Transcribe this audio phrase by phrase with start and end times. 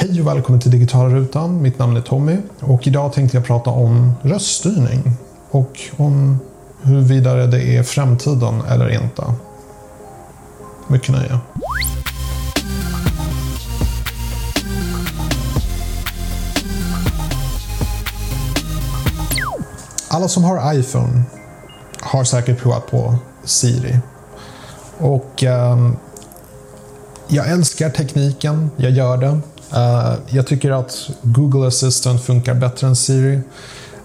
[0.00, 1.62] Hej och välkommen till Digitala Rutan.
[1.62, 5.12] Mitt namn är Tommy och idag tänkte jag prata om röststyrning
[5.50, 6.38] och om
[6.82, 9.22] huruvida det är framtiden eller inte.
[10.88, 11.38] Mycket nöje.
[20.08, 21.22] Alla som har iPhone
[22.00, 23.98] har säkert provat på Siri.
[24.98, 25.90] Och eh,
[27.28, 29.40] jag älskar tekniken, jag gör det.
[29.72, 33.34] Uh, jag tycker att Google Assistant funkar bättre än Siri.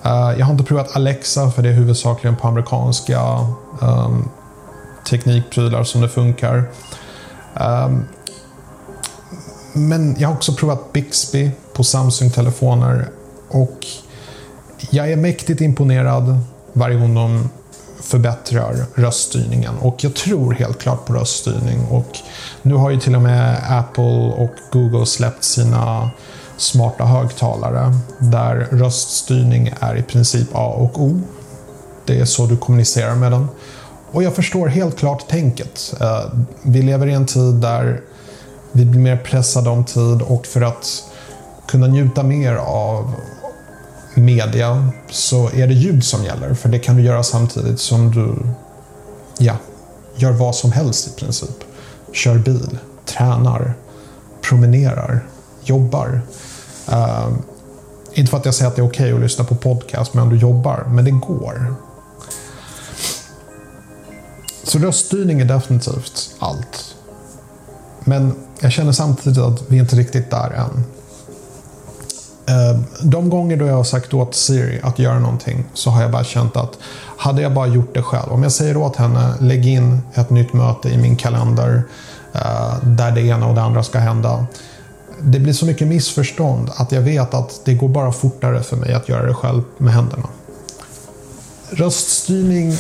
[0.06, 3.22] Uh, jag har inte provat Alexa för det är huvudsakligen på amerikanska
[3.82, 4.30] um,
[5.10, 6.64] teknikprylar som det funkar.
[7.54, 8.06] Um,
[9.74, 13.10] men jag har också provat Bixby på Samsung-telefoner
[13.50, 13.86] och
[14.90, 16.40] jag är mäktigt imponerad
[16.74, 17.50] varje gång de
[18.04, 22.18] förbättrar röststyrningen och jag tror helt klart på röststyrning och
[22.62, 26.12] nu har ju till och med Apple och Google släppt sina
[26.58, 31.22] smarta högtalare där röststyrning är i princip A och O.
[32.06, 33.48] Det är så du kommunicerar med den.
[34.12, 35.94] Och jag förstår helt klart tänket.
[36.02, 36.24] Eh,
[36.62, 38.02] vi lever i en tid där
[38.72, 41.04] vi blir mer pressade om tid och för att
[41.68, 43.14] kunna njuta mer av
[44.14, 46.54] media så är det ljud som gäller.
[46.54, 48.36] För det kan du göra samtidigt som du
[49.38, 49.56] ja,
[50.16, 51.64] gör vad som helst i princip.
[52.14, 53.74] Kör bil, tränar,
[54.42, 55.26] promenerar,
[55.64, 56.22] jobbar.
[56.90, 57.30] Uh,
[58.14, 60.30] inte för att jag säger att det är okej okay att lyssna på podcast medan
[60.30, 61.76] du jobbar, men det går.
[64.64, 66.96] Så röststyrning är definitivt allt.
[68.00, 70.84] Men jag känner samtidigt att vi inte riktigt där än.
[72.46, 76.12] Eh, de gånger då jag har sagt åt Siri att göra någonting så har jag
[76.12, 76.78] bara känt att
[77.18, 78.32] hade jag bara gjort det själv.
[78.32, 81.84] Om jag säger åt henne, lägg in ett nytt möte i min kalender
[82.34, 84.46] eh, där det ena och det andra ska hända.
[85.22, 88.94] Det blir så mycket missförstånd att jag vet att det går bara fortare för mig
[88.94, 90.28] att göra det själv med händerna.
[91.70, 92.78] Röststyrning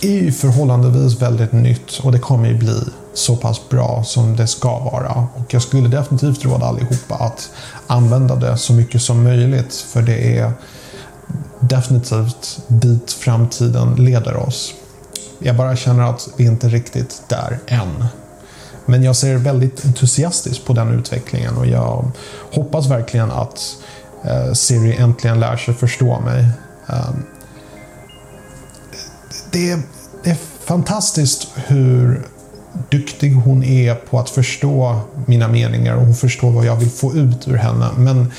[0.00, 2.80] är ju förhållandevis väldigt nytt och det kommer ju bli
[3.14, 5.28] så pass bra som det ska vara.
[5.34, 7.50] Och jag skulle definitivt råda allihopa att
[7.86, 10.52] använda det så mycket som möjligt för det är
[11.60, 14.74] definitivt dit framtiden leder oss.
[15.38, 18.04] Jag bara känner att vi inte är riktigt där än.
[18.86, 22.10] Men jag ser väldigt entusiastiskt på den utvecklingen och jag
[22.52, 23.76] hoppas verkligen att
[24.24, 26.48] eh, Siri äntligen lär sig förstå mig.
[26.86, 27.24] Ehm,
[29.52, 29.82] Ehm,
[30.24, 32.26] det är fantastiskt hur
[32.90, 37.14] duktig hon är på att förstå mina meningar och hon förstår vad jag vill få
[37.14, 37.88] ut ur henne.
[37.96, 38.32] Men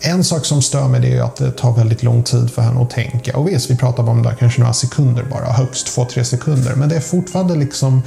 [0.00, 2.90] en sak som stör mig är att det tar väldigt lång tid för henne att
[2.90, 3.36] tänka.
[3.36, 6.74] Och visst, vi pratar om det kanske några sekunder bara, högst två, tre sekunder.
[6.74, 8.02] Men det är fortfarande liksom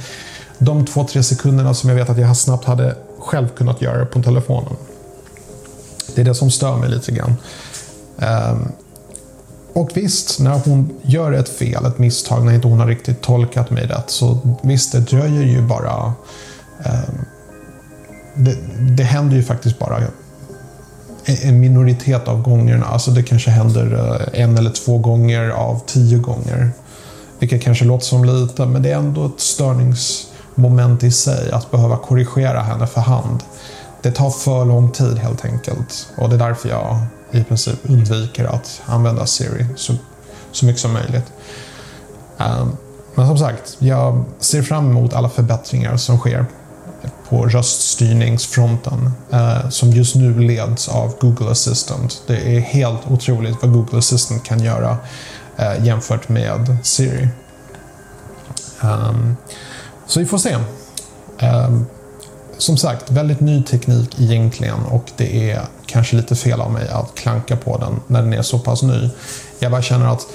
[0.58, 4.22] de två, tre sekunderna som jag vet att jag snabbt hade själv kunnat göra på
[4.22, 4.76] telefonen.
[6.14, 7.34] Det är det som stör mig lite grann.
[8.18, 8.72] Ehm,
[9.74, 13.70] och visst, när hon gör ett fel, ett misstag, när inte hon har riktigt tolkat
[13.70, 16.12] mig rätt, så visst, det dröjer ju bara...
[16.84, 17.14] Eh,
[18.34, 18.56] det,
[18.96, 20.02] det händer ju faktiskt bara
[21.24, 22.86] en minoritet av gångerna.
[22.86, 26.70] Alltså det kanske händer eh, en eller två gånger av tio gånger.
[27.38, 31.96] Vilket kanske låter som lite, men det är ändå ett störningsmoment i sig att behöva
[31.96, 33.42] korrigera henne för hand.
[34.04, 36.08] Det tar för lång tid helt enkelt.
[36.16, 36.98] Och det är därför jag
[37.30, 39.94] i princip undviker att använda Siri så,
[40.52, 41.32] så mycket som möjligt.
[42.38, 42.76] Um,
[43.14, 46.46] men som sagt, jag ser fram emot alla förbättringar som sker
[47.28, 52.22] på röststyrningsfronten uh, som just nu leds av Google Assistant.
[52.26, 54.96] Det är helt otroligt vad Google Assistant kan göra
[55.58, 57.28] uh, jämfört med Siri.
[58.82, 59.36] Um,
[60.06, 60.56] så vi får se.
[61.40, 61.86] Um,
[62.58, 67.14] som sagt, väldigt ny teknik egentligen och det är kanske lite fel av mig att
[67.14, 69.10] klanka på den när den är så pass ny.
[69.58, 70.26] Jag bara känner att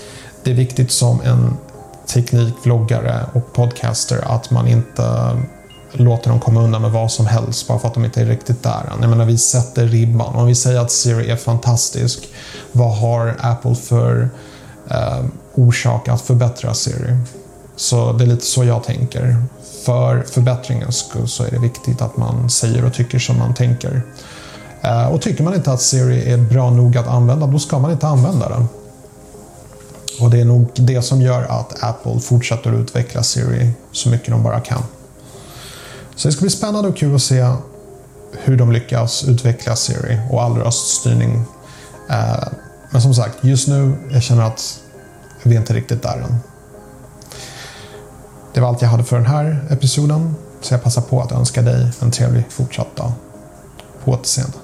[0.43, 1.57] det är viktigt som en
[2.13, 5.37] teknikvloggare och podcaster att man inte
[5.91, 8.63] låter dem komma undan med vad som helst bara för att de inte är riktigt
[8.63, 9.01] där än.
[9.01, 10.35] Jag menar, vi sätter ribban.
[10.35, 12.27] Om vi säger att Siri är fantastisk,
[12.71, 14.29] vad har Apple för
[14.89, 17.17] eh, orsak att förbättra Siri?
[17.79, 19.43] Så det är lite så jag tänker
[19.85, 24.01] för förbättringens skull så är det viktigt att man säger och tycker som man tänker.
[24.81, 27.91] Eh, och tycker man inte att Siri är bra nog att använda, då ska man
[27.91, 28.67] inte använda den.
[30.19, 34.29] Och det är nog det som gör att Apple fortsätter att utveckla Siri så mycket
[34.29, 34.83] de bara kan.
[36.15, 37.53] Så det ska bli spännande och kul att se
[38.43, 41.43] hur de lyckas utveckla Siri och all röststyrning.
[42.09, 42.47] Eh,
[42.91, 44.79] men som sagt, just nu jag känner att
[45.43, 46.35] vi är inte riktigt där än.
[48.53, 50.35] Det var allt jag hade för den här episoden.
[50.61, 53.11] Så jag passar på att önska dig en trevlig fortsatt dag.
[54.03, 54.57] På återseende.